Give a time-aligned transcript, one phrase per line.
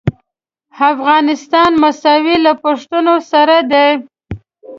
[0.93, 3.89] افغانستان مساوي له پښتنو سره دی.